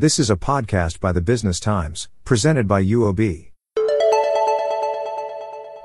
This 0.00 0.18
is 0.18 0.30
a 0.30 0.34
podcast 0.34 0.98
by 0.98 1.12
the 1.12 1.20
Business 1.20 1.60
Times, 1.60 2.08
presented 2.24 2.66
by 2.66 2.82
UOB. 2.82 3.50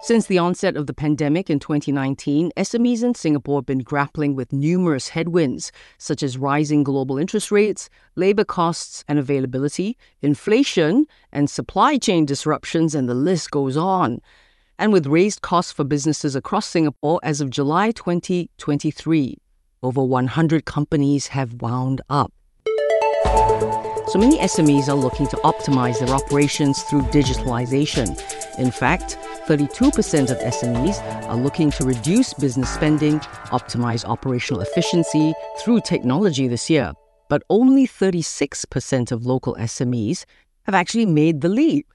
Since 0.03 0.27
the 0.27 0.37
onset 0.37 0.77
of 0.77 0.87
the 0.87 0.93
pandemic 0.93 1.49
in 1.49 1.59
2019, 1.59 2.53
SMEs 2.55 3.03
in 3.03 3.13
Singapore 3.13 3.57
have 3.57 3.65
been 3.65 3.79
grappling 3.79 4.33
with 4.33 4.53
numerous 4.53 5.09
headwinds, 5.09 5.73
such 5.97 6.23
as 6.23 6.37
rising 6.37 6.81
global 6.81 7.17
interest 7.17 7.51
rates, 7.51 7.89
labor 8.15 8.45
costs 8.45 9.03
and 9.09 9.19
availability, 9.19 9.97
inflation, 10.21 11.07
and 11.33 11.49
supply 11.49 11.97
chain 11.97 12.25
disruptions, 12.25 12.95
and 12.95 13.09
the 13.09 13.13
list 13.13 13.51
goes 13.51 13.75
on. 13.75 14.21
And 14.79 14.93
with 14.93 15.07
raised 15.07 15.41
costs 15.41 15.73
for 15.73 15.83
businesses 15.83 16.37
across 16.37 16.67
Singapore 16.67 17.19
as 17.21 17.41
of 17.41 17.49
July 17.49 17.91
2023, 17.91 19.35
over 19.83 20.01
100 20.01 20.63
companies 20.63 21.27
have 21.27 21.61
wound 21.61 21.99
up. 22.09 22.31
So 24.07 24.19
many 24.19 24.37
SMEs 24.37 24.87
are 24.87 24.93
looking 24.93 25.25
to 25.29 25.37
optimize 25.37 25.99
their 25.99 26.13
operations 26.13 26.83
through 26.83 27.01
digitalization. 27.03 28.09
In 28.59 28.69
fact, 28.69 29.17
32% 29.47 30.29
of 30.29 30.37
SMEs 30.37 31.01
are 31.27 31.35
looking 31.35 31.71
to 31.71 31.85
reduce 31.85 32.31
business 32.35 32.69
spending, 32.69 33.19
optimize 33.49 34.05
operational 34.05 34.61
efficiency 34.61 35.33
through 35.59 35.81
technology 35.81 36.47
this 36.47 36.69
year. 36.69 36.93
But 37.29 37.41
only 37.49 37.87
36% 37.87 39.11
of 39.11 39.25
local 39.25 39.55
SMEs 39.55 40.25
have 40.65 40.75
actually 40.75 41.07
made 41.07 41.41
the 41.41 41.49
leap. 41.49 41.91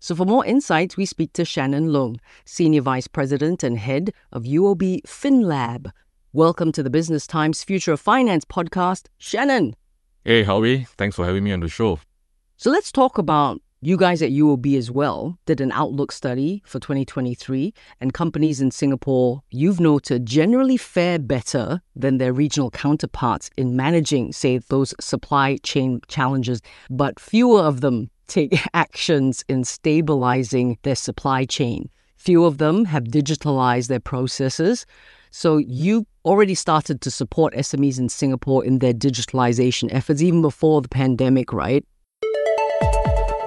So, 0.00 0.14
for 0.14 0.26
more 0.26 0.44
insights, 0.44 0.98
we 0.98 1.06
speak 1.06 1.32
to 1.32 1.46
Shannon 1.46 1.90
Lung, 1.94 2.20
Senior 2.44 2.82
Vice 2.82 3.08
President 3.08 3.62
and 3.62 3.78
Head 3.78 4.12
of 4.32 4.42
UOB 4.42 5.00
FinLab. 5.06 5.92
Welcome 6.34 6.72
to 6.72 6.82
the 6.82 6.90
Business 6.90 7.26
Times 7.26 7.64
Future 7.64 7.92
of 7.92 8.00
Finance 8.00 8.44
podcast, 8.44 9.06
Shannon. 9.16 9.74
Hey, 10.28 10.42
Howie. 10.42 10.86
Thanks 10.98 11.16
for 11.16 11.24
having 11.24 11.42
me 11.42 11.52
on 11.52 11.60
the 11.60 11.70
show. 11.70 12.00
So 12.58 12.70
let's 12.70 12.92
talk 12.92 13.16
about 13.16 13.62
you 13.80 13.96
guys 13.96 14.20
at 14.20 14.28
UOB 14.30 14.76
as 14.76 14.90
well 14.90 15.38
did 15.46 15.58
an 15.58 15.72
outlook 15.72 16.12
study 16.12 16.62
for 16.66 16.78
2023, 16.78 17.72
and 18.02 18.12
companies 18.12 18.60
in 18.60 18.70
Singapore, 18.70 19.42
you've 19.50 19.80
noted, 19.80 20.26
generally 20.26 20.76
fare 20.76 21.18
better 21.18 21.80
than 21.96 22.18
their 22.18 22.34
regional 22.34 22.70
counterparts 22.70 23.48
in 23.56 23.74
managing, 23.74 24.32
say, 24.32 24.58
those 24.58 24.94
supply 25.00 25.56
chain 25.62 26.02
challenges, 26.08 26.60
but 26.90 27.18
fewer 27.18 27.62
of 27.62 27.80
them 27.80 28.10
take 28.26 28.54
actions 28.74 29.42
in 29.48 29.64
stabilizing 29.64 30.76
their 30.82 30.94
supply 30.94 31.46
chain. 31.46 31.88
Few 32.18 32.44
of 32.44 32.58
them 32.58 32.84
have 32.84 33.04
digitalized 33.04 33.88
their 33.88 33.98
processes. 33.98 34.84
So 35.30 35.56
you 35.56 36.06
already 36.28 36.54
started 36.54 37.00
to 37.00 37.10
support 37.10 37.54
SMEs 37.54 37.98
in 37.98 38.10
Singapore 38.10 38.64
in 38.64 38.80
their 38.80 38.92
digitalization 38.92 39.88
efforts 39.92 40.20
even 40.20 40.42
before 40.42 40.82
the 40.82 40.88
pandemic, 40.88 41.52
right? 41.52 41.84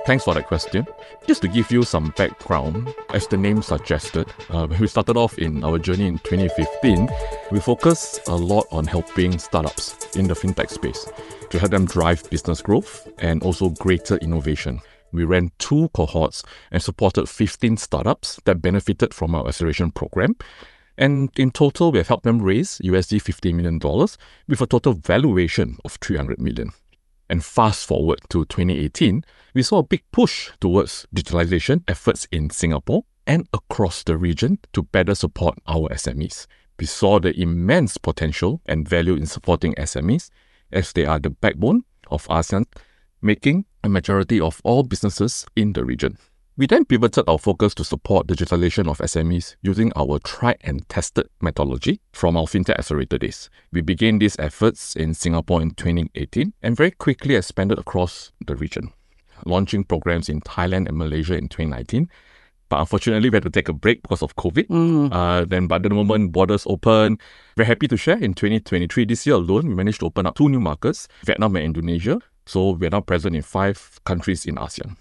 Thanks 0.08 0.24
for 0.24 0.34
that 0.34 0.48
question. 0.48 0.88
Just 1.28 1.44
to 1.44 1.48
give 1.48 1.70
you 1.72 1.84
some 1.84 2.12
background, 2.18 2.92
as 3.14 3.28
the 3.28 3.38
name 3.38 3.62
suggested, 3.62 4.28
uh, 4.50 4.68
we 4.80 4.88
started 4.88 5.16
off 5.16 5.38
in 5.38 5.64
our 5.64 5.78
journey 5.78 6.08
in 6.08 6.18
2015, 6.18 7.08
we 7.52 7.59
focused 7.59 8.28
a 8.28 8.36
lot 8.36 8.66
on 8.72 8.88
helping 8.88 9.38
startups 9.38 10.16
in 10.18 10.28
the 10.28 10.34
fintech 10.34 10.72
space 10.72 11.08
to 11.52 11.59
help 11.59 11.72
them 11.72 11.86
drive 11.86 12.28
business 12.32 12.64
growth 12.64 13.08
and 13.20 13.44
also 13.44 13.70
greater 13.70 14.18
innovation. 14.18 14.82
We 15.12 15.24
ran 15.24 15.52
two 15.59 15.90
cohorts 15.90 16.42
and 16.72 16.82
supported 16.82 17.30
15 17.30 17.78
startups 17.78 18.40
that 18.46 18.62
benefited 18.62 19.14
from 19.14 19.36
our 19.36 19.48
acceleration 19.48 19.92
program. 19.92 20.36
And 21.02 21.31
in 21.35 21.49
total, 21.49 21.91
we 21.91 21.97
have 21.97 22.09
helped 22.09 22.25
them 22.25 22.44
raise 22.44 22.77
USD 22.83 23.23
$50 23.23 23.55
million 23.55 23.80
with 24.47 24.61
a 24.61 24.67
total 24.67 24.94
valuation 24.94 25.80
of 25.83 25.95
300 25.95 26.39
million. 26.39 26.69
And 27.27 27.44
fast 27.44 27.88
forward 27.88 28.19
to 28.30 28.45
2018, 28.45 29.25
we 29.55 29.63
saw 29.63 29.79
a 29.79 29.83
big 29.83 30.03
push 30.11 30.52
towards 30.59 31.07
digitalization 31.16 31.81
efforts 31.88 32.27
in 32.31 32.52
Singapore 32.52 33.03
and 33.25 33.47
across 33.52 34.03
the 34.03 34.16
region 34.16 34.59
to 34.73 34.83
better 34.83 35.16
support 35.16 35.57
our 35.67 35.89
SMEs. 35.89 36.45
We 36.78 36.85
saw 36.85 37.19
the 37.19 37.35
immense 37.35 37.97
potential 37.97 38.61
and 38.67 38.88
value 38.88 39.16
in 39.16 39.25
supporting 39.25 39.73
SMEs 39.75 40.29
as 40.72 40.94
they 40.94 41.07
are 41.07 41.17
the 41.17 41.31
backbone 41.31 41.84
of 42.11 42.28
ASEAN, 42.28 42.66
making 43.23 43.66
a 43.84 43.90
majority 43.90 44.40
of 44.40 44.61
all 44.63 44.84
businesses 44.84 45.47
in 45.56 45.73
the 45.73 45.84
region. 45.84 46.19
We 46.61 46.67
then 46.67 46.85
pivoted 46.85 47.27
our 47.27 47.39
focus 47.39 47.73
to 47.73 47.83
support 47.83 48.27
digitalization 48.27 48.88
of 48.88 48.99
SMEs 48.99 49.55
using 49.63 49.91
our 49.95 50.19
tried 50.19 50.59
and 50.61 50.88
tested 50.89 51.27
methodology 51.41 52.01
from 52.13 52.38
our 52.38 52.44
FinTech 52.44 52.77
Accelerator 52.77 53.17
days. 53.17 53.49
We 53.72 53.81
began 53.81 54.19
these 54.19 54.38
efforts 54.38 54.95
in 54.95 55.16
Singapore 55.16 55.63
in 55.63 55.72
2018 55.72 56.53
and 56.61 56.77
very 56.77 56.91
quickly 56.91 57.33
expanded 57.33 57.79
across 57.79 58.31
the 58.45 58.55
region, 58.55 58.94
launching 59.44 59.83
programs 59.83 60.29
in 60.29 60.39
Thailand 60.41 60.88
and 60.88 60.99
Malaysia 60.99 61.35
in 61.35 61.49
2019. 61.49 62.07
But 62.69 62.81
unfortunately, 62.81 63.31
we 63.31 63.38
had 63.38 63.43
to 63.43 63.49
take 63.49 63.67
a 63.67 63.73
break 63.73 64.03
because 64.03 64.22
of 64.22 64.35
COVID. 64.35 64.67
Mm. 64.67 65.09
Uh, 65.11 65.45
then, 65.45 65.66
by 65.66 65.79
the 65.79 65.89
moment 65.89 66.31
borders 66.31 66.67
open, 66.67 67.17
we're 67.57 67.63
happy 67.63 67.88
to 67.88 67.97
share 67.97 68.19
in 68.19 68.35
2023, 68.35 69.05
this 69.05 69.25
year 69.25 69.38
alone, 69.38 69.67
we 69.67 69.73
managed 69.73 70.01
to 70.01 70.05
open 70.05 70.28
up 70.28 70.35
two 70.35 70.47
new 70.47 70.59
markets, 70.59 71.07
Vietnam 71.23 71.55
and 71.55 71.66
Indonesia. 71.66 72.22
So 72.45 72.73
we're 72.73 72.91
now 72.91 73.01
present 73.01 73.35
in 73.35 73.41
five 73.41 73.99
countries 74.05 74.45
in 74.45 74.57
ASEAN. 74.57 74.95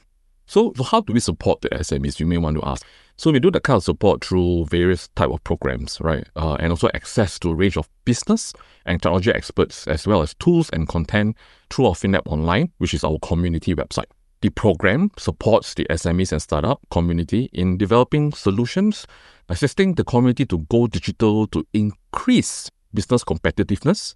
So, 0.50 0.72
how 0.84 1.00
do 1.00 1.12
we 1.12 1.20
support 1.20 1.60
the 1.60 1.68
SMEs? 1.68 2.18
You 2.18 2.26
may 2.26 2.36
want 2.36 2.56
to 2.56 2.68
ask. 2.68 2.84
So 3.16 3.30
we 3.30 3.38
do 3.38 3.52
that 3.52 3.62
kind 3.62 3.76
of 3.76 3.84
support 3.84 4.24
through 4.24 4.64
various 4.64 5.06
type 5.14 5.30
of 5.30 5.44
programs, 5.44 6.00
right? 6.00 6.26
Uh, 6.34 6.54
and 6.54 6.72
also 6.72 6.88
access 6.92 7.38
to 7.38 7.50
a 7.50 7.54
range 7.54 7.76
of 7.76 7.88
business 8.04 8.52
and 8.84 9.00
technology 9.00 9.30
experts, 9.30 9.86
as 9.86 10.08
well 10.08 10.22
as 10.22 10.34
tools 10.40 10.68
and 10.70 10.88
content 10.88 11.36
through 11.70 11.86
our 11.86 11.92
FinLab 11.92 12.26
Online, 12.26 12.72
which 12.78 12.94
is 12.94 13.04
our 13.04 13.16
community 13.22 13.76
website. 13.76 14.10
The 14.40 14.48
program 14.48 15.12
supports 15.16 15.74
the 15.74 15.86
SMEs 15.88 16.32
and 16.32 16.42
startup 16.42 16.80
community 16.90 17.48
in 17.52 17.78
developing 17.78 18.32
solutions, 18.32 19.06
assisting 19.48 19.94
the 19.94 20.02
community 20.02 20.46
to 20.46 20.58
go 20.68 20.88
digital 20.88 21.46
to 21.46 21.64
increase 21.74 22.68
business 22.92 23.22
competitiveness 23.22 24.14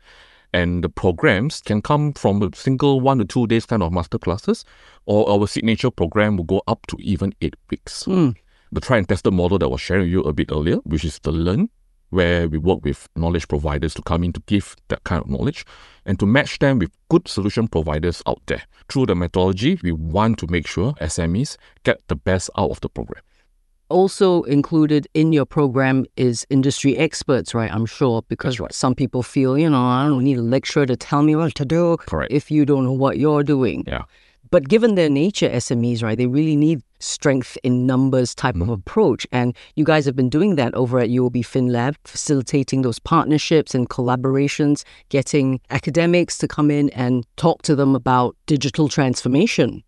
and 0.54 0.84
the 0.84 0.88
programs 0.88 1.60
can 1.60 1.82
come 1.82 2.12
from 2.12 2.40
a 2.40 2.48
single 2.54 3.00
one 3.00 3.18
to 3.18 3.24
two 3.24 3.44
days 3.48 3.66
kind 3.66 3.82
of 3.82 3.92
master 3.92 4.18
classes, 4.18 4.64
or 5.04 5.28
our 5.28 5.48
signature 5.48 5.90
program 5.90 6.36
will 6.36 6.44
go 6.44 6.62
up 6.68 6.86
to 6.86 6.96
even 7.00 7.34
eight 7.42 7.56
weeks. 7.70 8.04
Mm. 8.04 8.36
The 8.70 8.80
try 8.80 8.98
and 8.98 9.08
tested 9.08 9.32
model 9.32 9.58
that 9.58 9.66
I 9.66 9.68
was 9.68 9.80
sharing 9.80 10.04
with 10.04 10.12
you 10.12 10.20
a 10.20 10.32
bit 10.32 10.52
earlier, 10.52 10.76
which 10.84 11.04
is 11.04 11.18
the 11.18 11.32
learn, 11.32 11.70
where 12.10 12.48
we 12.48 12.58
work 12.58 12.84
with 12.84 13.08
knowledge 13.16 13.48
providers 13.48 13.94
to 13.94 14.02
come 14.02 14.22
in 14.22 14.32
to 14.32 14.42
give 14.46 14.76
that 14.88 15.02
kind 15.02 15.24
of 15.24 15.28
knowledge 15.28 15.66
and 16.06 16.20
to 16.20 16.26
match 16.26 16.60
them 16.60 16.78
with 16.78 16.92
good 17.08 17.26
solution 17.26 17.66
providers 17.66 18.22
out 18.28 18.40
there. 18.46 18.62
Through 18.88 19.06
the 19.06 19.16
methodology, 19.16 19.80
we 19.82 19.90
want 19.90 20.38
to 20.38 20.46
make 20.46 20.68
sure 20.68 20.92
SMEs 21.00 21.56
get 21.82 22.00
the 22.06 22.14
best 22.14 22.48
out 22.56 22.70
of 22.70 22.80
the 22.80 22.88
program 22.88 23.24
also 23.88 24.42
included 24.44 25.06
in 25.14 25.32
your 25.32 25.44
program 25.44 26.06
is 26.16 26.46
industry 26.50 26.96
experts, 26.96 27.54
right? 27.54 27.72
I'm 27.72 27.86
sure 27.86 28.22
because 28.28 28.58
right. 28.60 28.72
some 28.72 28.94
people 28.94 29.22
feel, 29.22 29.58
you 29.58 29.68
know, 29.68 29.84
I 29.84 30.06
don't 30.06 30.24
need 30.24 30.38
a 30.38 30.42
lecturer 30.42 30.86
to 30.86 30.96
tell 30.96 31.22
me 31.22 31.36
what 31.36 31.54
to 31.56 31.64
do 31.64 31.96
Correct. 31.98 32.32
if 32.32 32.50
you 32.50 32.64
don't 32.64 32.84
know 32.84 32.92
what 32.92 33.18
you're 33.18 33.42
doing. 33.42 33.84
Yeah. 33.86 34.02
But 34.50 34.68
given 34.68 34.94
their 34.94 35.10
nature, 35.10 35.48
SMEs, 35.48 36.02
right, 36.02 36.16
they 36.16 36.26
really 36.26 36.54
need 36.54 36.80
strength 37.00 37.58
in 37.64 37.86
numbers 37.86 38.34
type 38.34 38.54
mm-hmm. 38.54 38.70
of 38.70 38.78
approach. 38.78 39.26
And 39.32 39.56
you 39.74 39.84
guys 39.84 40.06
have 40.06 40.14
been 40.14 40.28
doing 40.28 40.54
that 40.56 40.74
over 40.74 41.00
at 41.00 41.08
UOB 41.08 41.38
FinLab, 41.38 41.96
facilitating 42.04 42.82
those 42.82 42.98
partnerships 42.98 43.74
and 43.74 43.88
collaborations, 43.90 44.84
getting 45.08 45.60
academics 45.70 46.38
to 46.38 46.46
come 46.46 46.70
in 46.70 46.90
and 46.90 47.26
talk 47.36 47.62
to 47.62 47.74
them 47.74 47.96
about 47.96 48.36
digital 48.46 48.88
transformation 48.88 49.82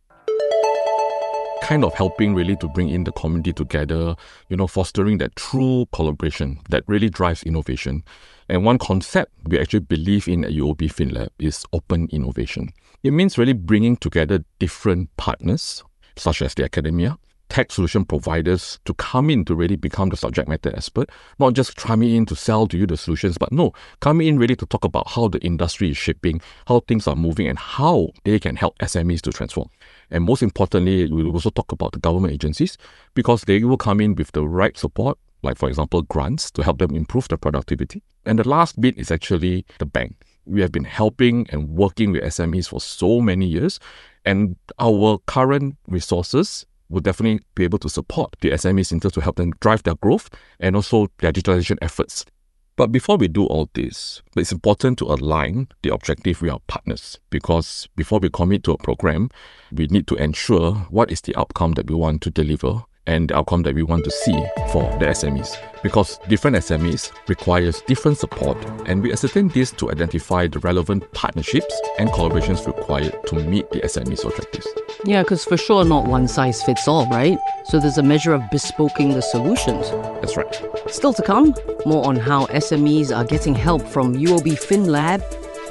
kind 1.66 1.84
of 1.84 1.92
helping 1.94 2.32
really 2.32 2.54
to 2.54 2.68
bring 2.68 2.88
in 2.88 3.02
the 3.02 3.10
community 3.10 3.52
together, 3.52 4.14
you 4.48 4.56
know, 4.56 4.68
fostering 4.68 5.18
that 5.18 5.34
true 5.34 5.84
collaboration 5.90 6.60
that 6.70 6.84
really 6.86 7.10
drives 7.10 7.42
innovation. 7.42 8.04
And 8.48 8.64
one 8.64 8.78
concept 8.78 9.32
we 9.48 9.58
actually 9.58 9.80
believe 9.80 10.28
in 10.28 10.44
at 10.44 10.52
UOB 10.52 10.82
FinLab 10.82 11.30
is 11.40 11.64
open 11.72 12.06
innovation. 12.12 12.68
It 13.02 13.10
means 13.10 13.36
really 13.36 13.52
bringing 13.52 13.96
together 13.96 14.44
different 14.60 15.10
partners, 15.16 15.82
such 16.14 16.40
as 16.40 16.54
the 16.54 16.62
academia, 16.62 17.18
tech 17.48 17.70
solution 17.70 18.04
providers 18.04 18.78
to 18.84 18.94
come 18.94 19.30
in 19.30 19.44
to 19.44 19.54
really 19.54 19.76
become 19.76 20.08
the 20.08 20.16
subject 20.16 20.48
matter 20.48 20.74
expert, 20.74 21.08
not 21.38 21.54
just 21.54 21.76
coming 21.76 22.14
in 22.14 22.26
to 22.26 22.36
sell 22.36 22.66
to 22.66 22.76
you 22.76 22.86
the 22.86 22.96
solutions, 22.96 23.38
but 23.38 23.52
no, 23.52 23.72
coming 24.00 24.26
in 24.26 24.38
really 24.38 24.56
to 24.56 24.66
talk 24.66 24.84
about 24.84 25.08
how 25.08 25.28
the 25.28 25.38
industry 25.40 25.90
is 25.90 25.96
shaping, 25.96 26.40
how 26.66 26.80
things 26.80 27.06
are 27.06 27.16
moving, 27.16 27.46
and 27.46 27.58
how 27.58 28.08
they 28.24 28.38
can 28.38 28.56
help 28.56 28.78
SMEs 28.78 29.20
to 29.22 29.32
transform. 29.32 29.68
And 30.10 30.24
most 30.24 30.42
importantly, 30.42 31.10
we 31.10 31.24
will 31.24 31.32
also 31.32 31.50
talk 31.50 31.72
about 31.72 31.92
the 31.92 31.98
government 31.98 32.32
agencies 32.32 32.76
because 33.14 33.42
they 33.42 33.62
will 33.64 33.76
come 33.76 34.00
in 34.00 34.14
with 34.14 34.32
the 34.32 34.46
right 34.46 34.76
support, 34.76 35.18
like 35.42 35.58
for 35.58 35.68
example, 35.68 36.02
grants 36.02 36.50
to 36.52 36.62
help 36.62 36.78
them 36.78 36.94
improve 36.94 37.28
their 37.28 37.38
productivity. 37.38 38.02
And 38.24 38.38
the 38.38 38.48
last 38.48 38.80
bit 38.80 38.98
is 38.98 39.10
actually 39.10 39.64
the 39.78 39.86
bank. 39.86 40.16
We 40.46 40.60
have 40.60 40.72
been 40.72 40.84
helping 40.84 41.48
and 41.50 41.68
working 41.70 42.12
with 42.12 42.22
SMEs 42.22 42.68
for 42.68 42.80
so 42.80 43.20
many 43.20 43.46
years, 43.46 43.80
and 44.24 44.56
our 44.78 45.18
current 45.26 45.76
resources 45.88 46.66
will 46.88 47.00
definitely 47.00 47.44
be 47.54 47.64
able 47.64 47.78
to 47.80 47.88
support 47.88 48.36
the 48.40 48.50
SMEs 48.50 48.92
in 48.92 49.00
terms 49.00 49.14
to 49.14 49.20
help 49.20 49.36
them 49.36 49.52
drive 49.60 49.82
their 49.82 49.96
growth 49.96 50.30
and 50.60 50.76
also 50.76 51.08
their 51.18 51.32
digitalization 51.32 51.78
efforts. 51.82 52.24
But 52.76 52.92
before 52.92 53.16
we 53.16 53.28
do 53.28 53.46
all 53.46 53.70
this, 53.72 54.22
it's 54.36 54.52
important 54.52 54.98
to 54.98 55.06
align 55.06 55.68
the 55.82 55.94
objective 55.94 56.42
with 56.42 56.50
our 56.50 56.60
partners 56.66 57.18
because 57.30 57.88
before 57.96 58.18
we 58.18 58.28
commit 58.28 58.64
to 58.64 58.72
a 58.72 58.78
program, 58.78 59.30
we 59.72 59.86
need 59.86 60.06
to 60.08 60.14
ensure 60.16 60.74
what 60.90 61.10
is 61.10 61.22
the 61.22 61.34
outcome 61.36 61.72
that 61.72 61.88
we 61.88 61.96
want 61.96 62.20
to 62.22 62.30
deliver 62.30 62.82
and 63.06 63.28
the 63.28 63.36
outcome 63.36 63.62
that 63.62 63.74
we 63.74 63.82
want 63.82 64.04
to 64.04 64.10
see 64.10 64.44
for 64.72 64.82
the 64.98 65.06
SMEs. 65.06 65.56
Because 65.82 66.18
different 66.28 66.56
SMEs 66.56 67.12
requires 67.28 67.80
different 67.82 68.18
support 68.18 68.56
and 68.86 69.02
we 69.02 69.12
ascertain 69.12 69.48
this 69.48 69.70
to 69.72 69.90
identify 69.90 70.46
the 70.46 70.58
relevant 70.60 71.10
partnerships 71.12 71.80
and 71.98 72.10
collaborations 72.10 72.66
required 72.66 73.14
to 73.26 73.36
meet 73.36 73.70
the 73.70 73.80
SMEs 73.80 74.24
objectives. 74.24 74.66
Yeah, 75.04 75.22
because 75.22 75.44
for 75.44 75.56
sure 75.56 75.84
not 75.84 76.06
one 76.06 76.26
size 76.28 76.62
fits 76.62 76.88
all, 76.88 77.06
right? 77.08 77.38
So 77.66 77.78
there's 77.78 77.98
a 77.98 78.02
measure 78.02 78.32
of 78.32 78.42
bespoking 78.52 79.14
the 79.14 79.22
solutions. 79.22 79.90
That's 80.20 80.36
right. 80.36 80.62
Still 80.88 81.12
to 81.12 81.22
come, 81.22 81.54
more 81.84 82.04
on 82.06 82.16
how 82.16 82.46
SMEs 82.46 83.16
are 83.16 83.24
getting 83.24 83.54
help 83.54 83.82
from 83.82 84.14
UOB 84.14 84.52
FinLab 84.54 85.22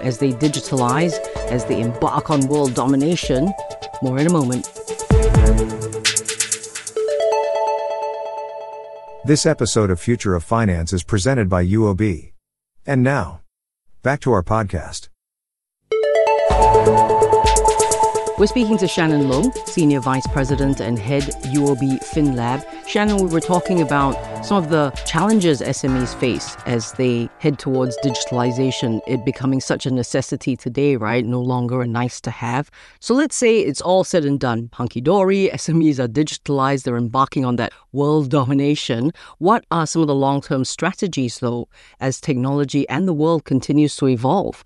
as 0.02 0.20
they 0.20 0.32
digitalize, 0.32 1.14
as 1.50 1.66
they 1.66 1.82
embark 1.82 2.30
on 2.30 2.48
world 2.48 2.74
domination. 2.74 3.52
More 4.02 4.20
in 4.20 4.28
a 4.28 4.32
moment. 4.32 4.70
This 9.26 9.48
episode 9.48 9.90
of 9.90 10.00
Future 10.00 10.36
of 10.36 10.44
Finance 10.44 10.94
is 10.94 11.04
presented 11.04 11.50
by 11.50 11.66
UOB. 11.66 12.32
And 12.86 13.02
now, 13.02 13.42
back 14.04 14.20
to 14.20 14.32
our 14.32 14.44
podcast. 14.44 15.10
We're 18.38 18.48
speaking 18.48 18.78
to 18.80 18.88
Shannon 18.90 19.30
Low, 19.30 19.50
Senior 19.66 20.02
Vice 20.02 20.28
President 20.28 20.82
and 20.82 21.00
Head 21.00 21.24
UOB 21.24 22.04
FinLab. 22.04 22.66
Shannon, 22.86 23.16
we 23.24 23.32
were 23.32 23.40
talking 23.40 23.80
about 23.82 24.46
some 24.46 24.62
of 24.62 24.70
the 24.70 24.90
challenges 25.06 25.62
SMEs 25.62 26.14
face 26.20 26.58
as 26.66 26.92
they 26.94 27.30
head 27.40 27.60
towards 27.60 27.98
digitalization, 28.04 29.00
it 29.08 29.24
becoming 29.24 29.62
such 29.62 29.86
a 29.86 29.90
necessity 29.92 30.58
today, 30.58 30.98
right? 30.98 31.26
No 31.26 31.40
longer 31.40 31.82
a 31.82 31.88
nice 31.88 32.20
to 32.22 32.30
have. 32.30 32.70
So 33.00 33.14
let's 33.14 33.38
say 33.38 33.62
it's 33.62 33.80
all 33.80 34.04
said 34.04 34.26
and 34.26 34.38
done. 34.38 34.70
Hunky 34.74 35.00
dory, 35.00 35.50
SMEs 35.54 35.98
are 35.98 36.10
digitalized, 36.10 36.84
they're 36.84 36.98
embarking 36.98 37.46
on 37.46 37.56
that 37.56 37.72
world 37.94 38.30
domination. 38.30 39.14
What 39.38 39.66
are 39.72 39.88
some 39.88 40.02
of 40.02 40.10
the 40.10 40.14
long 40.16 40.42
term 40.42 40.66
strategies, 40.66 41.40
though, 41.40 41.70
as 42.02 42.20
technology 42.20 42.86
and 42.90 43.08
the 43.08 43.14
world 43.14 43.46
continues 43.46 43.96
to 43.96 44.10
evolve? 44.10 44.66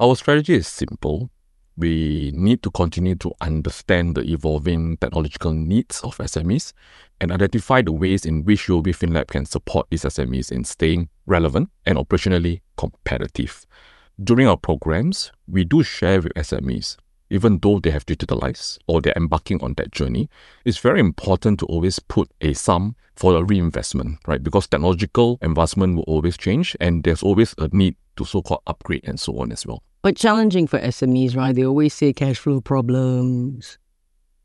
Our 0.00 0.16
strategy 0.16 0.54
is 0.54 0.66
simple 0.66 1.30
we 1.78 2.32
need 2.34 2.60
to 2.64 2.70
continue 2.72 3.14
to 3.14 3.32
understand 3.40 4.16
the 4.16 4.22
evolving 4.22 4.96
technological 4.96 5.52
needs 5.52 6.00
of 6.00 6.16
SMEs 6.18 6.72
and 7.20 7.30
identify 7.30 7.80
the 7.82 7.92
ways 7.92 8.26
in 8.26 8.44
which 8.44 8.66
UOB 8.66 8.88
FinLab 8.88 9.28
can 9.28 9.44
support 9.46 9.86
these 9.88 10.02
SMEs 10.02 10.50
in 10.50 10.64
staying 10.64 11.08
relevant 11.26 11.70
and 11.86 11.96
operationally 11.96 12.60
competitive. 12.76 13.64
During 14.22 14.48
our 14.48 14.56
programs, 14.56 15.30
we 15.46 15.62
do 15.64 15.84
share 15.84 16.20
with 16.20 16.34
SMEs, 16.34 16.96
even 17.30 17.60
though 17.60 17.78
they 17.78 17.90
have 17.90 18.06
digitalized 18.06 18.78
or 18.88 19.00
they're 19.00 19.12
embarking 19.16 19.62
on 19.62 19.74
that 19.74 19.92
journey, 19.92 20.28
it's 20.64 20.78
very 20.78 20.98
important 20.98 21.60
to 21.60 21.66
always 21.66 22.00
put 22.00 22.28
a 22.40 22.54
sum 22.54 22.96
for 23.14 23.36
a 23.36 23.44
reinvestment, 23.44 24.18
right? 24.26 24.42
Because 24.42 24.66
technological 24.66 25.38
advancement 25.42 25.94
will 25.94 26.04
always 26.04 26.36
change 26.36 26.76
and 26.80 27.04
there's 27.04 27.22
always 27.22 27.54
a 27.58 27.68
need 27.72 27.94
to 28.16 28.24
so 28.24 28.42
called 28.42 28.62
upgrade 28.66 29.04
and 29.06 29.20
so 29.20 29.38
on 29.38 29.52
as 29.52 29.64
well. 29.64 29.84
But 30.02 30.16
challenging 30.16 30.66
for 30.66 30.78
SMEs, 30.78 31.36
right? 31.36 31.54
They 31.54 31.64
always 31.64 31.94
say 31.94 32.12
cash 32.12 32.38
flow 32.38 32.60
problems. 32.60 33.78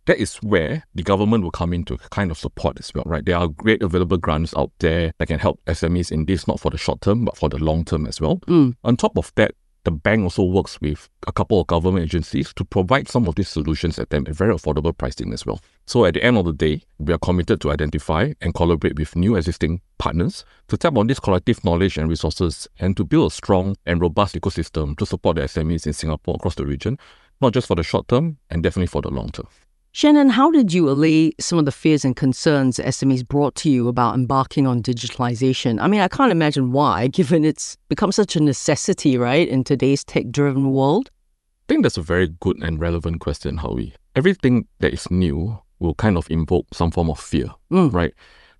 That 0.05 0.17
is 0.17 0.35
where 0.37 0.83
the 0.93 1.03
government 1.03 1.43
will 1.43 1.51
come 1.51 1.71
into 1.71 1.97
kind 2.09 2.29
of 2.29 2.37
support 2.37 2.77
as 2.79 2.93
well, 2.93 3.05
right? 3.05 3.23
There 3.23 3.37
are 3.37 3.47
great 3.47 3.81
available 3.81 4.17
grants 4.17 4.53
out 4.57 4.71
there 4.79 5.13
that 5.17 5.27
can 5.27 5.39
help 5.39 5.61
SMEs 5.65 6.11
in 6.11 6.25
this, 6.25 6.47
not 6.47 6.59
for 6.59 6.69
the 6.69 6.77
short 6.77 6.99
term, 7.01 7.23
but 7.23 7.37
for 7.37 7.47
the 7.47 7.57
long 7.57 7.85
term 7.85 8.05
as 8.05 8.19
well. 8.19 8.37
Mm. 8.47 8.75
On 8.83 8.97
top 8.97 9.17
of 9.17 9.31
that, 9.35 9.53
the 9.83 9.91
bank 9.91 10.23
also 10.23 10.43
works 10.43 10.79
with 10.79 11.09
a 11.27 11.31
couple 11.31 11.59
of 11.59 11.67
government 11.67 12.03
agencies 12.05 12.53
to 12.53 12.63
provide 12.63 13.07
some 13.07 13.27
of 13.27 13.35
these 13.35 13.49
solutions 13.49 13.99
at 13.99 14.09
them 14.09 14.23
at 14.27 14.35
very 14.35 14.53
affordable 14.53 14.97
pricing 14.97 15.33
as 15.33 15.45
well. 15.45 15.59
So 15.85 16.05
at 16.05 16.13
the 16.13 16.23
end 16.23 16.37
of 16.37 16.45
the 16.45 16.53
day, 16.53 16.81
we 16.99 17.13
are 17.13 17.17
committed 17.17 17.59
to 17.61 17.71
identify 17.71 18.33
and 18.41 18.53
collaborate 18.53 18.97
with 18.97 19.15
new 19.15 19.35
existing 19.35 19.81
partners 19.97 20.45
to 20.69 20.77
tap 20.77 20.97
on 20.97 21.07
this 21.07 21.19
collective 21.19 21.63
knowledge 21.65 21.97
and 21.97 22.09
resources 22.09 22.67
and 22.79 22.95
to 22.95 23.03
build 23.03 23.31
a 23.31 23.35
strong 23.35 23.75
and 23.85 24.01
robust 24.01 24.35
ecosystem 24.35 24.97
to 24.97 25.05
support 25.05 25.35
the 25.35 25.43
SMEs 25.43 25.85
in 25.85 25.93
Singapore 25.93 26.35
across 26.35 26.55
the 26.55 26.65
region, 26.65 26.97
not 27.41 27.53
just 27.53 27.67
for 27.67 27.75
the 27.75 27.83
short 27.83 28.07
term 28.07 28.37
and 28.49 28.63
definitely 28.63 28.87
for 28.87 29.01
the 29.01 29.09
long 29.09 29.29
term. 29.29 29.47
Shannon, 29.95 30.29
how 30.29 30.49
did 30.49 30.73
you 30.73 30.89
allay 30.89 31.33
some 31.39 31.59
of 31.59 31.65
the 31.65 31.71
fears 31.71 32.03
and 32.03 32.15
concerns 32.15 32.79
SMEs 32.79 33.27
brought 33.27 33.53
to 33.57 33.69
you 33.69 33.87
about 33.87 34.15
embarking 34.15 34.65
on 34.65 34.81
digitalization? 34.81 35.79
I 35.79 35.87
mean, 35.87 36.01
I 36.01 36.07
can't 36.07 36.31
imagine 36.31 36.71
why, 36.71 37.05
given 37.19 37.45
it's 37.45 37.77
become 37.89 38.11
such 38.11 38.35
a 38.35 38.39
necessity, 38.39 39.19
right, 39.19 39.47
in 39.47 39.63
today's 39.63 40.03
tech 40.03 40.31
driven 40.31 40.71
world. 40.71 41.11
I 41.13 41.65
think 41.67 41.83
that's 41.83 41.97
a 41.97 42.01
very 42.01 42.29
good 42.39 42.57
and 42.63 42.79
relevant 42.79 43.19
question, 43.19 43.57
Howie. 43.57 43.93
Everything 44.15 44.67
that 44.79 44.93
is 44.93 45.11
new 45.11 45.59
will 45.77 45.93
kind 45.93 46.17
of 46.17 46.25
invoke 46.31 46.65
some 46.73 46.89
form 46.89 47.11
of 47.11 47.19
fear, 47.19 47.51
Mm. 47.71 47.93
right? 47.93 48.15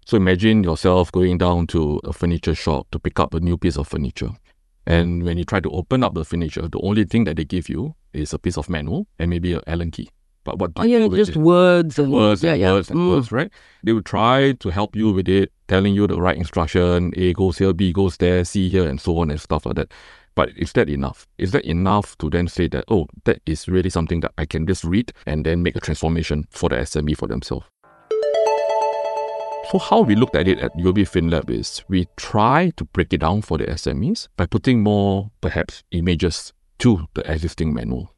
So 0.05 0.17
imagine 0.17 0.63
yourself 0.63 1.11
going 1.11 1.39
down 1.39 1.65
to 1.67 1.99
a 2.03 2.13
furniture 2.13 2.53
shop 2.53 2.91
to 2.91 2.99
pick 2.99 3.19
up 3.19 3.33
a 3.33 3.39
new 3.39 3.57
piece 3.57 3.77
of 3.77 3.87
furniture. 3.87 4.29
And 4.85 5.23
when 5.23 5.39
you 5.39 5.45
try 5.45 5.61
to 5.61 5.69
open 5.71 6.03
up 6.03 6.13
the 6.13 6.25
furniture, 6.25 6.67
the 6.67 6.79
only 6.83 7.05
thing 7.05 7.23
that 7.23 7.37
they 7.37 7.45
give 7.45 7.69
you 7.69 7.95
is 8.13 8.33
a 8.33 8.37
piece 8.37 8.57
of 8.57 8.69
manual 8.69 9.07
and 9.17 9.31
maybe 9.31 9.53
an 9.53 9.61
Allen 9.65 9.89
key. 9.89 10.09
But 10.43 10.59
what 10.59 10.71
Oh, 10.75 10.83
yeah, 10.83 11.07
just 11.07 11.37
words 11.37 11.97
and 11.99 12.11
words 12.11 12.43
yeah, 12.43 12.51
and 12.53 12.61
yeah. 12.61 12.71
words 12.73 12.89
and 12.89 12.99
Mm. 12.99 13.09
words, 13.09 13.31
right? 13.31 13.49
They 13.83 13.93
will 13.93 14.01
try 14.01 14.51
to 14.53 14.69
help 14.69 14.95
you 14.95 15.11
with 15.13 15.29
it, 15.29 15.51
telling 15.67 15.93
you 15.95 16.05
the 16.07 16.19
right 16.21 16.37
instruction, 16.37 17.13
A 17.15 17.33
goes 17.33 17.57
here, 17.59 17.73
B 17.73 17.93
goes 17.93 18.17
there, 18.17 18.43
C 18.43 18.67
here, 18.69 18.87
and 18.87 18.99
so 18.99 19.17
on 19.19 19.31
and 19.31 19.39
stuff 19.39 19.65
like 19.65 19.75
that. 19.75 19.91
But 20.35 20.49
is 20.57 20.73
that 20.73 20.89
enough? 20.89 21.27
Is 21.37 21.51
that 21.51 21.63
enough 21.63 22.17
to 22.17 22.29
then 22.29 22.47
say 22.47 22.67
that, 22.69 22.85
oh, 22.89 23.07
that 23.25 23.39
is 23.45 23.67
really 23.67 23.89
something 23.89 24.19
that 24.21 24.33
I 24.37 24.45
can 24.45 24.65
just 24.67 24.83
read 24.83 25.13
and 25.25 25.45
then 25.45 25.63
make 25.63 25.75
a 25.75 25.79
transformation 25.79 26.45
for 26.49 26.69
the 26.69 26.77
SME 26.77 27.15
for 27.15 27.27
themselves? 27.27 27.65
So 29.71 29.79
how 29.79 30.01
we 30.01 30.15
looked 30.15 30.35
at 30.35 30.47
it 30.47 30.59
at 30.59 30.75
UOB 30.77 31.03
FinLab 31.03 31.49
is 31.49 31.83
we 31.87 32.07
try 32.17 32.71
to 32.77 32.83
break 32.83 33.13
it 33.13 33.19
down 33.19 33.41
for 33.41 33.57
the 33.57 33.65
SMEs 33.65 34.27
by 34.35 34.45
putting 34.45 34.83
more, 34.83 35.31
perhaps, 35.41 35.83
images 35.91 36.51
to 36.79 37.07
the 37.13 37.21
existing 37.31 37.73
manual. 37.73 38.13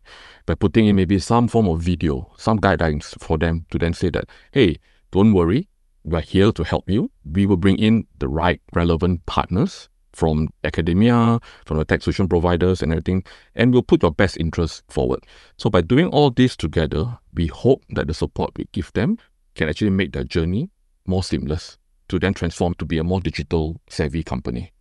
By 0.45 0.55
putting 0.55 0.85
in 0.85 0.95
maybe 0.95 1.17
some 1.19 1.47
form 1.47 1.67
of 1.67 1.81
video, 1.81 2.31
some 2.37 2.59
guidelines 2.59 3.19
for 3.19 3.37
them 3.37 3.65
to 3.71 3.79
then 3.79 3.93
say 3.93 4.09
that, 4.11 4.25
hey, 4.51 4.77
don't 5.11 5.33
worry, 5.33 5.67
we're 6.03 6.21
here 6.21 6.51
to 6.51 6.63
help 6.63 6.89
you. 6.89 7.09
We 7.29 7.45
will 7.45 7.57
bring 7.57 7.77
in 7.77 8.05
the 8.19 8.27
right 8.27 8.61
relevant 8.73 9.25
partners 9.25 9.89
from 10.13 10.49
academia, 10.63 11.39
from 11.65 11.77
the 11.77 11.85
tech 11.85 12.03
solution 12.03 12.27
providers 12.27 12.81
and 12.81 12.91
everything, 12.91 13.23
and 13.55 13.73
we'll 13.73 13.81
put 13.81 14.03
your 14.03 14.11
best 14.11 14.37
interests 14.37 14.83
forward. 14.87 15.19
So 15.57 15.69
by 15.69 15.81
doing 15.81 16.07
all 16.07 16.29
this 16.29 16.55
together, 16.55 17.17
we 17.33 17.47
hope 17.47 17.83
that 17.89 18.07
the 18.07 18.13
support 18.13 18.51
we 18.55 18.67
give 18.71 18.93
them 18.93 19.17
can 19.55 19.67
actually 19.67 19.89
make 19.89 20.13
their 20.13 20.23
journey 20.23 20.69
more 21.07 21.23
seamless 21.23 21.77
to 22.09 22.19
then 22.19 22.33
transform 22.33 22.75
to 22.75 22.85
be 22.85 22.97
a 22.97 23.03
more 23.03 23.19
digital 23.19 23.81
savvy 23.89 24.23
company. 24.23 24.71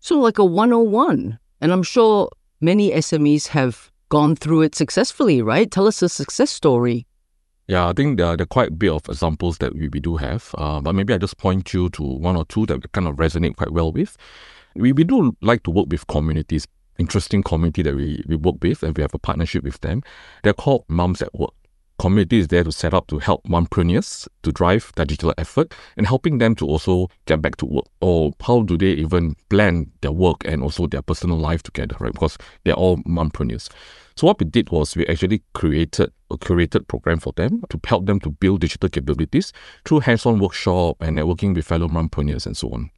So, 0.00 0.18
like 0.18 0.38
a 0.38 0.44
101. 0.44 1.38
And 1.60 1.72
I'm 1.72 1.84
sure 1.84 2.28
many 2.60 2.90
SMEs 2.90 3.48
have 3.48 3.91
gone 4.12 4.36
through 4.36 4.60
it 4.60 4.74
successfully, 4.74 5.40
right? 5.40 5.70
Tell 5.70 5.86
us 5.86 6.02
a 6.02 6.08
success 6.08 6.50
story. 6.50 7.06
Yeah, 7.66 7.88
I 7.88 7.94
think 7.94 8.18
there 8.18 8.26
are, 8.26 8.36
there 8.36 8.44
are 8.44 8.46
quite 8.46 8.68
a 8.68 8.72
bit 8.72 8.92
of 8.92 9.08
examples 9.08 9.56
that 9.58 9.74
we, 9.74 9.88
we 9.88 10.00
do 10.00 10.18
have, 10.18 10.54
uh, 10.58 10.82
but 10.82 10.94
maybe 10.94 11.14
I 11.14 11.16
just 11.16 11.38
point 11.38 11.72
you 11.72 11.88
to 11.88 12.02
one 12.02 12.36
or 12.36 12.44
two 12.44 12.66
that 12.66 12.92
kind 12.92 13.08
of 13.08 13.16
resonate 13.16 13.56
quite 13.56 13.72
well 13.72 13.90
with. 13.90 14.18
We, 14.74 14.92
we 14.92 15.04
do 15.04 15.34
like 15.40 15.62
to 15.62 15.70
work 15.70 15.86
with 15.88 16.06
communities, 16.08 16.68
interesting 16.98 17.42
community 17.42 17.80
that 17.84 17.94
we, 17.96 18.22
we 18.26 18.36
work 18.36 18.56
with, 18.60 18.82
and 18.82 18.94
we 18.94 19.00
have 19.00 19.14
a 19.14 19.18
partnership 19.18 19.64
with 19.64 19.80
them. 19.80 20.02
They're 20.42 20.52
called 20.52 20.84
Mums 20.88 21.22
at 21.22 21.32
Work. 21.32 21.54
Community 22.02 22.40
is 22.40 22.48
there 22.48 22.64
to 22.64 22.72
set 22.72 22.94
up 22.94 23.06
to 23.06 23.20
help 23.20 23.44
mompreneurs 23.44 24.26
to 24.42 24.50
drive 24.50 24.90
their 24.96 25.04
digital 25.04 25.32
effort 25.38 25.72
and 25.96 26.04
helping 26.04 26.38
them 26.38 26.56
to 26.56 26.66
also 26.66 27.08
get 27.26 27.40
back 27.40 27.54
to 27.58 27.64
work. 27.64 27.84
Or 28.00 28.32
how 28.44 28.62
do 28.62 28.76
they 28.76 28.94
even 28.94 29.36
blend 29.48 29.92
their 30.00 30.10
work 30.10 30.38
and 30.44 30.64
also 30.64 30.88
their 30.88 31.02
personal 31.02 31.38
life 31.38 31.62
together, 31.62 31.94
right? 32.00 32.12
Because 32.12 32.36
they're 32.64 32.74
all 32.74 32.96
mompreneurs. 33.04 33.70
So 34.16 34.26
what 34.26 34.40
we 34.40 34.46
did 34.46 34.70
was 34.70 34.96
we 34.96 35.06
actually 35.06 35.44
created 35.54 36.10
a 36.28 36.36
curated 36.38 36.88
program 36.88 37.20
for 37.20 37.34
them 37.34 37.62
to 37.70 37.78
help 37.86 38.06
them 38.06 38.18
to 38.18 38.30
build 38.30 38.62
digital 38.62 38.88
capabilities 38.88 39.52
through 39.84 40.00
hands-on 40.00 40.40
workshop 40.40 40.96
and 40.98 41.18
networking 41.18 41.54
with 41.54 41.66
fellow 41.66 41.86
mompreneurs 41.86 42.46
and 42.46 42.56
so 42.56 42.70
on. 42.70 42.90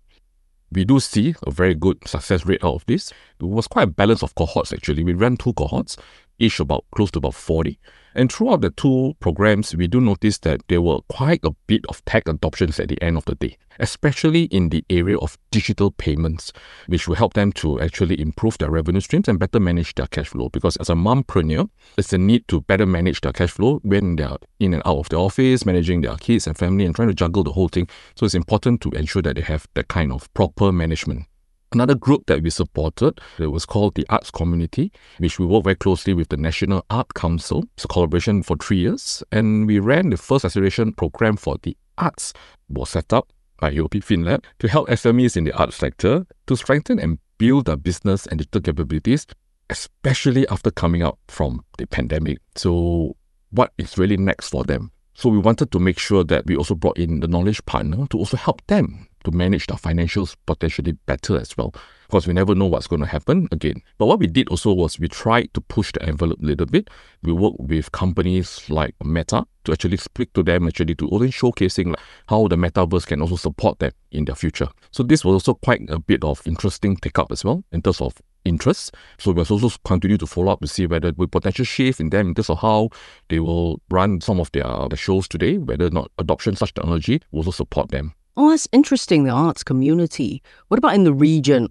We 0.72 0.84
do 0.84 0.98
see 0.98 1.34
a 1.46 1.50
very 1.52 1.74
good 1.74 1.98
success 2.08 2.46
rate 2.46 2.64
out 2.64 2.74
of 2.74 2.86
this. 2.86 3.12
It 3.38 3.44
was 3.44 3.68
quite 3.68 3.84
a 3.84 3.86
balance 3.86 4.24
of 4.24 4.34
cohorts 4.34 4.72
actually. 4.72 5.04
We 5.04 5.12
ran 5.12 5.36
two 5.36 5.52
cohorts, 5.52 5.96
each 6.38 6.60
about 6.60 6.84
close 6.94 7.10
to 7.12 7.18
about 7.18 7.34
40. 7.34 7.78
And 8.16 8.32
throughout 8.32 8.60
the 8.60 8.70
two 8.70 9.16
programs, 9.18 9.74
we 9.74 9.88
do 9.88 10.00
notice 10.00 10.38
that 10.38 10.60
there 10.68 10.80
were 10.80 11.00
quite 11.08 11.40
a 11.42 11.50
bit 11.66 11.84
of 11.88 12.04
tech 12.04 12.28
adoptions 12.28 12.78
at 12.78 12.88
the 12.88 13.02
end 13.02 13.16
of 13.16 13.24
the 13.24 13.34
day, 13.34 13.58
especially 13.80 14.44
in 14.44 14.68
the 14.68 14.84
area 14.88 15.18
of 15.18 15.36
digital 15.50 15.90
payments, 15.90 16.52
which 16.86 17.08
will 17.08 17.16
help 17.16 17.34
them 17.34 17.50
to 17.54 17.80
actually 17.80 18.20
improve 18.20 18.56
their 18.58 18.70
revenue 18.70 19.00
streams 19.00 19.26
and 19.26 19.40
better 19.40 19.58
manage 19.58 19.96
their 19.96 20.06
cash 20.06 20.28
flow. 20.28 20.48
Because 20.48 20.76
as 20.76 20.90
a 20.90 20.94
mompreneur, 20.94 21.68
it's 21.98 22.12
a 22.12 22.18
need 22.18 22.46
to 22.48 22.60
better 22.60 22.86
manage 22.86 23.20
their 23.20 23.32
cash 23.32 23.50
flow 23.50 23.80
when 23.82 24.14
they're 24.14 24.36
in 24.60 24.74
and 24.74 24.82
out 24.86 24.98
of 24.98 25.08
the 25.08 25.16
office, 25.16 25.66
managing 25.66 26.02
their 26.02 26.16
kids 26.16 26.46
and 26.46 26.56
family, 26.56 26.84
and 26.84 26.94
trying 26.94 27.08
to 27.08 27.14
juggle 27.14 27.42
the 27.42 27.52
whole 27.52 27.68
thing. 27.68 27.88
So 28.14 28.26
it's 28.26 28.34
important 28.36 28.80
to 28.82 28.90
ensure 28.90 29.22
that 29.22 29.34
they 29.34 29.42
have 29.42 29.66
that 29.74 29.88
kind 29.88 30.12
of 30.12 30.32
proper 30.34 30.70
management. 30.70 31.26
Another 31.74 31.96
group 31.96 32.26
that 32.26 32.40
we 32.40 32.50
supported, 32.50 33.20
it 33.36 33.48
was 33.48 33.66
called 33.66 33.96
the 33.96 34.06
Arts 34.08 34.30
Community, 34.30 34.92
which 35.18 35.40
we 35.40 35.44
work 35.44 35.64
very 35.64 35.74
closely 35.74 36.14
with 36.14 36.28
the 36.28 36.36
National 36.36 36.86
Art 36.88 37.12
Council. 37.14 37.64
It's 37.74 37.84
a 37.84 37.88
collaboration 37.88 38.44
for 38.44 38.56
three 38.56 38.78
years, 38.78 39.24
and 39.32 39.66
we 39.66 39.80
ran 39.80 40.10
the 40.10 40.16
first 40.16 40.44
acceleration 40.44 40.92
program 40.92 41.36
for 41.36 41.56
the 41.64 41.76
arts. 41.98 42.32
was 42.68 42.90
set 42.90 43.12
up 43.12 43.32
by 43.58 43.72
UOB 43.72 44.04
FinLab 44.04 44.44
to 44.60 44.68
help 44.68 44.88
SMEs 44.88 45.36
in 45.36 45.42
the 45.42 45.52
arts 45.58 45.74
sector 45.74 46.24
to 46.46 46.56
strengthen 46.56 47.00
and 47.00 47.18
build 47.38 47.66
their 47.66 47.76
business 47.76 48.24
and 48.28 48.38
digital 48.38 48.60
capabilities, 48.60 49.26
especially 49.68 50.46
after 50.46 50.70
coming 50.70 51.02
out 51.02 51.18
from 51.26 51.64
the 51.78 51.88
pandemic. 51.88 52.38
So, 52.54 53.16
what 53.50 53.72
is 53.78 53.98
really 53.98 54.16
next 54.16 54.50
for 54.50 54.62
them? 54.62 54.92
So, 55.14 55.28
we 55.28 55.38
wanted 55.38 55.70
to 55.72 55.78
make 55.78 55.98
sure 55.98 56.24
that 56.24 56.46
we 56.46 56.56
also 56.56 56.74
brought 56.74 56.98
in 56.98 57.20
the 57.20 57.28
knowledge 57.28 57.64
partner 57.66 58.06
to 58.08 58.18
also 58.18 58.36
help 58.36 58.66
them 58.66 59.08
to 59.24 59.30
manage 59.30 59.66
their 59.66 59.78
financials 59.78 60.36
potentially 60.46 60.92
better 61.06 61.38
as 61.38 61.56
well. 61.56 61.74
Because 62.06 62.26
we 62.26 62.34
never 62.34 62.54
know 62.54 62.66
what's 62.66 62.86
going 62.86 63.00
to 63.00 63.06
happen 63.08 63.48
again. 63.50 63.82
But 63.98 64.06
what 64.06 64.18
we 64.18 64.26
did 64.26 64.48
also 64.48 64.72
was 64.72 64.98
we 64.98 65.08
tried 65.08 65.52
to 65.54 65.60
push 65.60 65.92
the 65.92 66.02
envelope 66.02 66.40
a 66.42 66.46
little 66.46 66.66
bit. 66.66 66.90
We 67.22 67.32
worked 67.32 67.60
with 67.60 67.90
companies 67.92 68.68
like 68.68 68.94
Meta 69.02 69.46
to 69.64 69.72
actually 69.72 69.96
speak 69.96 70.32
to 70.34 70.42
them, 70.42 70.68
actually 70.68 70.94
to 70.96 71.08
also 71.08 71.26
showcasing 71.26 71.86
like 71.86 72.00
how 72.28 72.46
the 72.48 72.56
metaverse 72.56 73.06
can 73.06 73.22
also 73.22 73.36
support 73.36 73.78
them 73.78 73.92
in 74.12 74.26
their 74.26 74.36
future. 74.36 74.68
So 74.90 75.02
this 75.02 75.24
was 75.24 75.34
also 75.34 75.54
quite 75.54 75.88
a 75.88 75.98
bit 75.98 76.22
of 76.22 76.46
interesting 76.46 76.96
take 76.96 77.18
up 77.18 77.32
as 77.32 77.44
well 77.44 77.64
in 77.72 77.82
terms 77.82 78.00
of 78.00 78.14
interest. 78.44 78.94
So 79.18 79.30
we 79.30 79.36
must 79.36 79.50
also 79.50 79.70
continue 79.84 80.18
to 80.18 80.26
follow 80.26 80.52
up 80.52 80.60
to 80.60 80.66
see 80.66 80.86
whether 80.86 81.12
we 81.16 81.26
potential 81.26 81.64
shift 81.64 82.00
in 82.00 82.10
them 82.10 82.28
in 82.28 82.34
terms 82.34 82.50
of 82.50 82.58
how 82.58 82.90
they 83.28 83.40
will 83.40 83.80
run 83.90 84.20
some 84.20 84.40
of 84.40 84.50
their, 84.52 84.88
their 84.88 84.96
shows 84.96 85.28
today, 85.28 85.58
whether 85.58 85.86
or 85.86 85.90
not 85.90 86.10
adoption 86.18 86.56
such 86.56 86.74
technology 86.74 87.20
will 87.30 87.40
also 87.40 87.50
support 87.50 87.90
them. 87.90 88.14
Oh, 88.36 88.50
that's 88.50 88.68
interesting, 88.72 89.24
the 89.24 89.30
arts 89.30 89.62
community. 89.62 90.42
What 90.68 90.78
about 90.78 90.94
in 90.94 91.04
the 91.04 91.14
region? 91.14 91.68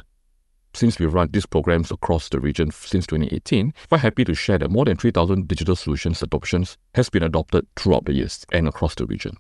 Since 0.76 0.98
we've 0.98 1.14
run 1.14 1.30
these 1.32 1.46
programs 1.46 1.92
across 1.92 2.30
the 2.30 2.40
region 2.40 2.72
since 2.72 3.06
2018, 3.06 3.74
we're 3.92 3.98
happy 4.00 4.24
to 4.26 4.34
share 4.34 4.58
that 4.58 4.72
more 4.72 4.86
than 4.86 4.98
3,000 4.98 5.48
digital 5.48 5.76
solutions 5.76 6.24
adoptions 6.24 6.78
has 6.96 7.10
been 7.10 7.22
adopted 7.22 7.68
throughout 7.76 8.06
the 8.06 8.14
years 8.14 8.46
and 8.52 8.68
across 8.68 8.96
the 8.96 9.06
region. 9.06 9.38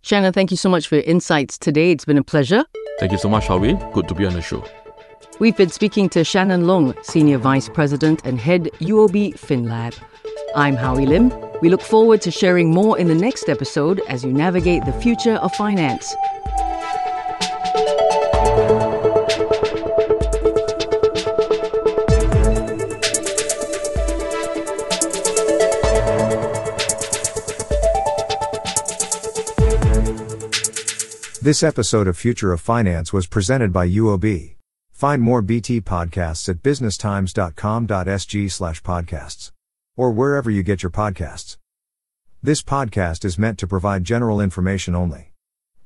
Shannon, 0.00 0.32
thank 0.32 0.50
you 0.50 0.56
so 0.56 0.70
much 0.70 0.86
for 0.88 0.94
your 0.94 1.04
insights 1.04 1.58
today. 1.58 1.90
It's 1.90 2.04
been 2.04 2.16
a 2.16 2.24
pleasure. 2.24 2.64
Thank 2.98 3.12
you 3.12 3.18
so 3.18 3.28
much, 3.28 3.46
Howie. 3.46 3.74
Good 3.92 4.08
to 4.08 4.14
be 4.14 4.24
on 4.24 4.32
the 4.32 4.42
show. 4.42 4.64
We've 5.40 5.56
been 5.56 5.70
speaking 5.70 6.08
to 6.10 6.24
Shannon 6.24 6.66
Lung, 6.66 6.94
Senior 7.02 7.38
Vice 7.38 7.68
President 7.68 8.22
and 8.24 8.40
Head 8.40 8.70
UOB 8.80 9.34
FinLab. 9.34 9.96
I'm 10.56 10.74
Howie 10.74 11.06
Lim. 11.06 11.32
We 11.60 11.68
look 11.68 11.80
forward 11.80 12.20
to 12.22 12.32
sharing 12.32 12.74
more 12.74 12.98
in 12.98 13.06
the 13.06 13.14
next 13.14 13.48
episode 13.48 14.00
as 14.08 14.24
you 14.24 14.32
navigate 14.32 14.84
the 14.84 14.92
future 14.94 15.34
of 15.34 15.54
finance. 15.54 16.12
This 31.40 31.62
episode 31.62 32.08
of 32.08 32.18
Future 32.18 32.52
of 32.52 32.60
Finance 32.60 33.12
was 33.12 33.28
presented 33.28 33.72
by 33.72 33.88
UOB. 33.88 34.57
Find 34.98 35.22
more 35.22 35.42
BT 35.42 35.80
podcasts 35.80 36.48
at 36.48 36.60
businesstimes.com.sg 36.60 38.50
slash 38.50 38.82
podcasts 38.82 39.52
or 39.96 40.10
wherever 40.10 40.50
you 40.50 40.64
get 40.64 40.82
your 40.82 40.90
podcasts. 40.90 41.56
This 42.42 42.62
podcast 42.62 43.24
is 43.24 43.38
meant 43.38 43.60
to 43.60 43.68
provide 43.68 44.02
general 44.02 44.40
information 44.40 44.96
only. 44.96 45.30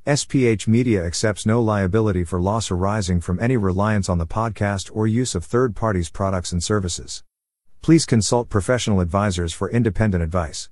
SPH 0.07 0.67
Media 0.67 1.05
accepts 1.05 1.45
no 1.45 1.61
liability 1.61 2.25
for 2.25 2.41
loss 2.41 2.71
arising 2.71 3.21
from 3.21 3.39
any 3.39 3.59
reliance 3.59 4.09
on 4.09 4.17
the 4.17 4.27
podcast 4.27 4.91
or 4.95 5.07
use 5.07 5.35
of 5.35 5.45
third 5.45 5.77
parties' 5.77 6.09
products 6.09 6.51
and 6.51 6.65
services. 6.65 7.23
Please 7.83 8.07
consult 8.07 8.49
professional 8.49 9.01
advisors 9.01 9.53
for 9.53 9.69
independent 9.71 10.25
advice. 10.25 10.71